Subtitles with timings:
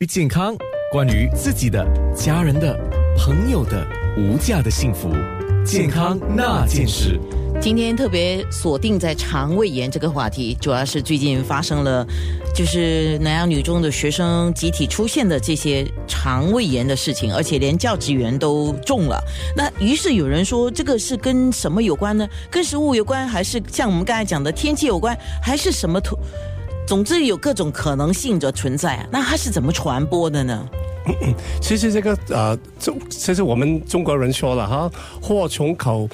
[0.00, 0.54] 与健康，
[0.92, 1.82] 关于自己的、
[2.14, 2.78] 家人的、
[3.16, 3.82] 朋友的
[4.18, 5.10] 无价的幸福，
[5.64, 7.18] 健康那件事。
[7.62, 12.06] 今天特别锁定在肠胃炎这个话题，主要是最近发生了，
[12.54, 19.18] 就是南洋女中的学生集体出现的这些肠胃炎的事情，而且连教职员都中了。
[19.56, 22.28] 那于是有人说，这个是跟什么有关呢？
[22.50, 26.18] 跟食物有关，还是像我们刚才讲的天气有关，还是什么突？
[26.86, 30.68] 总之有各种可能性的存在，那它是怎么传播的呢？
[31.60, 36.08] 其实这个呃，中其实我们中国人说了哈，祸从口。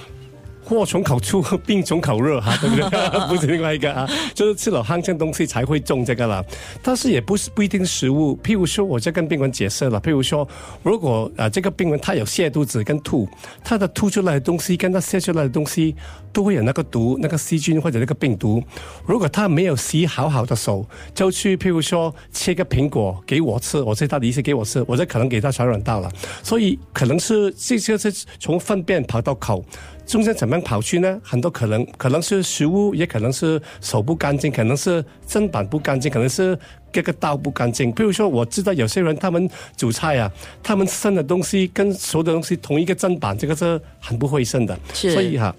[0.65, 2.83] 祸从口出，病从口入，哈，对不对？
[3.29, 6.45] 不是另外一个啊，就是吃了肮脏东西才会中这个了。
[6.83, 8.39] 但是也不是不一定食物。
[8.43, 10.47] 譬如说，我就跟病人解释了，譬如说，
[10.83, 13.29] 如果啊这个病人他有泻肚子跟吐，
[13.65, 15.95] 他的吐出来的东西跟他泻出来的东西
[16.33, 18.63] 都会有那个毒、那个细菌或者那个病毒。
[19.05, 26.11] 如果他没有洗好好的手，就去譬如说切个苹果给我吃，我知他的意思给我吃，我就可能给他传染到了。
[26.43, 29.65] 所以可能是这些是从粪便跑到口。
[30.07, 31.21] 中间怎么样跑去呢？
[31.23, 36.59] 很多可能，可能是食物，也可能是手不干净，可能是砧板不干净，可能是
[36.93, 37.91] 这个刀不干净。
[37.93, 40.31] 比如说，我知道有些人他们煮菜啊，
[40.63, 44.79] 他们生的东西跟熟的东西同一个砧板，这个是很不卫生的。
[44.93, 45.55] 是，所以哈。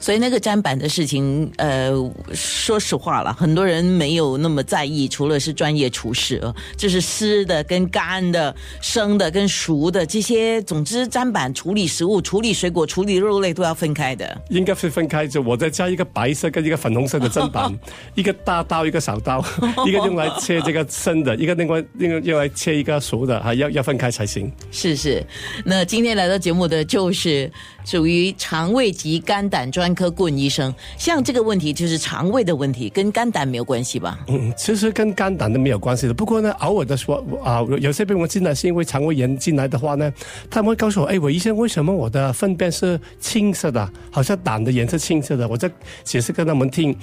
[0.00, 1.90] 所以那个砧板的事情，呃，
[2.32, 6.42] 说实话了，很多人没有那么在意，除了是专业厨师，
[6.76, 14.42] 就是湿的跟干的、生的跟熟的这些，总之砧板处理食物、处理水果、处理肉类都要分开的。
[14.50, 17.72] 应该是分开，就我再加一个白色跟一个粉红色的 砧板，
[18.14, 19.44] 一个大刀，一个小刀，
[19.86, 24.50] 一个用来切这个生的，一个另外另外用来切一个熟的，还要要分开才行。
[24.70, 25.24] 是是，
[25.64, 27.50] 那今天来到节目的就是
[27.84, 29.94] 属于肠胃及肝胆专。
[29.94, 34.18] 科棍医生，像这个问题就是肠胃的问题，跟肝胆没有关系吧？
[34.26, 36.12] 嗯，其实跟肝胆都没有关系的。
[36.12, 40.12] 不过呢，偶尔的说啊，有些病人进来是因为肠胃炎进来的话呢，
[40.50, 45.70] 他们会告诉我：“哎，我医生，为什么我的粪便是青色的，好像胆的颜色青色的？”我在
[46.02, 46.96] 解释跟他们听，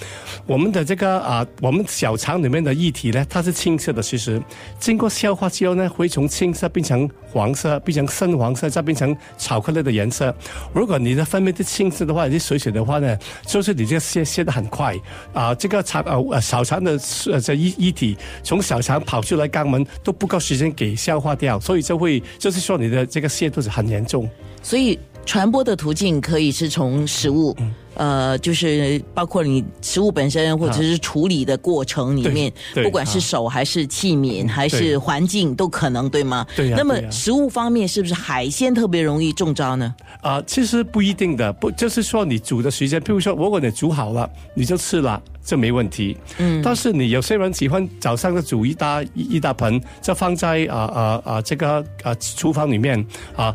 [0.46, 4.02] 我们的这个啊，我们小肠里面的液体呢，它是青色的。
[4.02, 4.42] 其实
[4.80, 10.36] 经过消化之后呢，会从青色变成黄色，变成深黄色，再变成巧克力的颜色。
[10.74, 12.82] 如果你的分泌的青色的话，你水水的。
[12.82, 13.16] 话呢，
[13.46, 14.98] 就是你这个泄泄的很快
[15.34, 17.00] 啊，这个肠呃小肠的
[17.32, 24.28] 呃这一一体从小肠跑出来肛门都不够时间给消化掉，所以就会就是说你的这个泻肚子很严重。
[24.64, 27.56] 所以传播的途径可以是从食物。
[27.96, 32.52] 呃，就是包括你食物本身，或者是处理的过程里面，
[32.82, 36.48] 不管是手还是器皿，还是环境，都可能对吗？
[36.56, 36.78] 对呀。
[36.78, 39.94] 那么食物方面，是不是海鲜特别容易中招呢？
[40.22, 46.18] 啊，其实不一定的，不就是说你煮的时间，譬如说，如果你煮好了，你就吃了，这没问题。
[46.38, 46.62] 嗯。
[46.64, 53.06] 但是你有些人喜欢早上的煮一大一大盆，就放在啊啊啊这个啊厨房里面
[53.36, 53.54] 啊，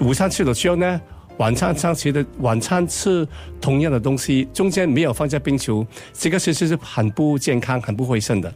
[0.00, 1.00] 午餐吃了之后呢？
[1.38, 3.28] 晚餐餐吃的晚餐吃
[3.60, 8.50] 同样的东西，中间没有放在冰球，这个其实是很不健康、很不卫生的。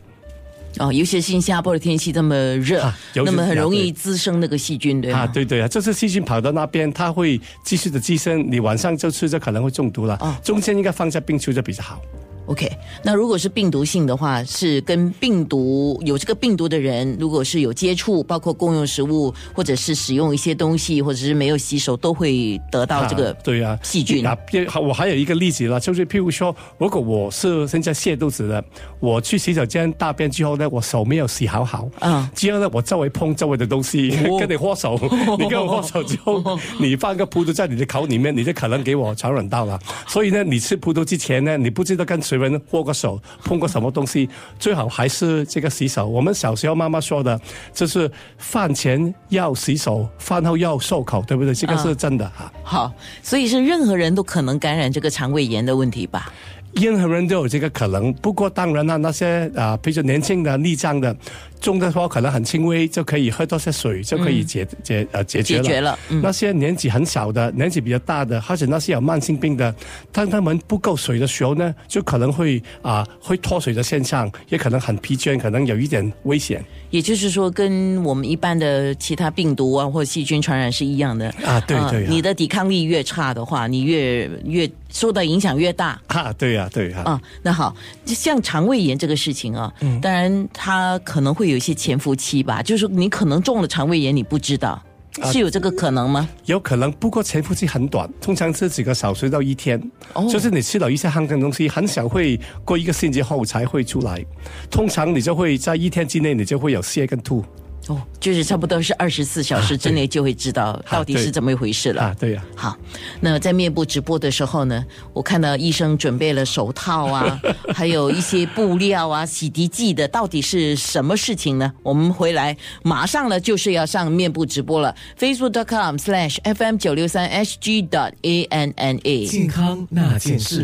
[0.79, 5.19] 哦，尤其是新加坡的天气这么热，那么很容易滋生那个细菌，对吗？
[5.19, 10.17] 啊，对对啊，这是细菌跑到那边，它会继续的滋生，你晚上就吃就可能会中毒了。
[10.21, 12.01] 哦，中间应该放在冰球就比较好。
[12.51, 12.69] OK，
[13.05, 24.25] 那如果是病毒性的话，是跟病毒有这个病毒的人，如果是有接触，包括共用食物，或者是使用一些东西，或者是没有洗手，都会得到这个对呀细菌。
[24.25, 24.37] 那
[24.81, 28.65] 我还有一个例子了，就是譬如说，如果我是现在泻肚子的，
[28.99, 34.11] 我去洗手间大便之后呢，我手没有洗好好，嗯，之后呢，我周围碰周围的东西，
[34.41, 34.99] 跟你握手，
[35.39, 36.43] 你跟我握手之后，
[36.81, 39.79] 你放个葡萄在你的口里面，你就可能给我传染到了。
[40.09, 42.40] 所以呢，你吃葡萄之前呢，你不知道跟谁。
[42.41, 44.29] 人握个手，碰过什么东西，
[44.59, 46.07] 最好还是这个洗手。
[46.07, 47.41] 我们小时候妈妈说的，
[47.73, 51.55] 就是饭前要洗手，饭后要漱口，对不对？
[51.55, 52.53] 这个是真的哈。
[52.63, 52.93] 好，
[53.23, 56.33] 所以是任何人都可能感染这个肠胃炎的问题吧？
[56.73, 61.17] 任何人都有这个可能，不过当然了，那些啊，比如说年轻的、逆障的。
[61.61, 65.63] 中的话可能很轻微，就可以喝多些水就可以解解呃解决了。
[65.63, 65.99] 解决了。
[66.23, 69.75] 那些年纪很小的、年纪比较大的，或者那些有慢性病的，
[70.11, 76.65] 当他们不够水的时候呢，就可能会啊会脱水的现象，也可能很疲倦，可能有一点危险。
[76.89, 81.61] 也就是说，跟我们一般的其他病毒啊或细菌传染是一样的啊。
[81.61, 82.07] 对对。
[82.09, 86.33] 你的抵抗力越差的话，你越越受到影响越大啊。
[86.33, 87.03] 对呀，对呀。
[87.05, 87.77] 啊，那好，
[88.07, 89.71] 像肠胃炎这个事情啊，
[90.01, 91.51] 当然它可能会。
[91.51, 94.81] 有一些潜伏期吧，就是你可能中了肠胃炎，你不知道，
[95.25, 96.29] 是有这个可能吗？
[96.45, 99.83] 有可能，不过潜伏期很短，通常是几个小时到一天。
[100.13, 104.25] 哦，就是你吃了一些肮脏东西，很少会过一个星期后才会出来。
[104.71, 107.45] 通常你就会在一天之内，你就会有泻跟吐。
[107.89, 112.03] 哦，就是差不多是二十四小时之内就会知道到底是怎么一回事了。
[112.03, 112.77] 啊，对呀、好，
[113.21, 117.41] 那在面部直播的时候呢，我看到医生准备了手套啊，
[117.75, 121.73] 还有一些布料啊、洗涤剂的，到底是什么事情呢？
[121.83, 129.27] 我们回来马上呢就是要上面部直播了，facebook.com/slash fm 九六三 hg dot a n n a。
[129.27, 130.57] 健康那件事。